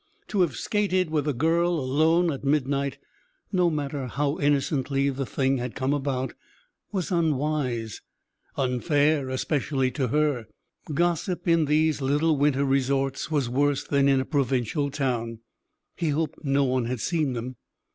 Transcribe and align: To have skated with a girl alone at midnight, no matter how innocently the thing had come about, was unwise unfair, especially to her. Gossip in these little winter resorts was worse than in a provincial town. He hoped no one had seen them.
To 0.29 0.41
have 0.41 0.55
skated 0.55 1.11
with 1.11 1.27
a 1.27 1.33
girl 1.33 1.79
alone 1.79 2.31
at 2.31 2.43
midnight, 2.43 2.97
no 3.51 3.69
matter 3.69 4.07
how 4.07 4.39
innocently 4.39 5.11
the 5.11 5.27
thing 5.27 5.57
had 5.59 5.75
come 5.75 5.93
about, 5.93 6.33
was 6.91 7.11
unwise 7.11 8.01
unfair, 8.57 9.29
especially 9.29 9.91
to 9.91 10.07
her. 10.07 10.47
Gossip 10.91 11.47
in 11.47 11.65
these 11.65 12.01
little 12.01 12.35
winter 12.35 12.65
resorts 12.65 13.29
was 13.29 13.47
worse 13.47 13.83
than 13.83 14.07
in 14.07 14.19
a 14.19 14.25
provincial 14.25 14.89
town. 14.89 15.41
He 15.95 16.09
hoped 16.09 16.39
no 16.43 16.63
one 16.63 16.85
had 16.85 16.99
seen 16.99 17.33
them. 17.33 17.57